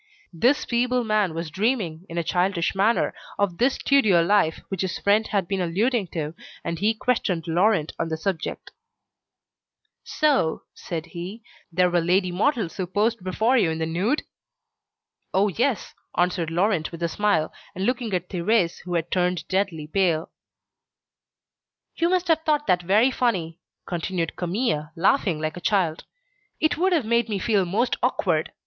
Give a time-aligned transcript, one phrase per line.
[0.33, 4.97] This feeble man was dreaming, in a childish manner, of this studio life which his
[4.97, 8.71] friend had been alluding to, and he questioned Laurent on the subject.
[10.03, 14.23] "So," said he, "there were lady models who posed before you in the nude?"
[15.35, 15.49] "Oh!
[15.49, 20.31] yes," answered Laurent with a smile, and looking at Thérèse, who had turned deadly pale.
[21.95, 26.05] "You must have thought that very funny," continued Camille, laughing like a child.
[26.59, 28.51] "It would have made me feel most awkward.